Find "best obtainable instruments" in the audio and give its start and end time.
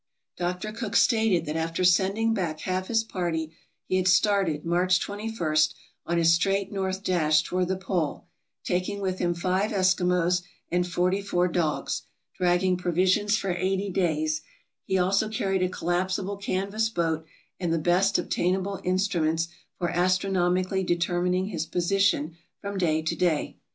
17.77-19.49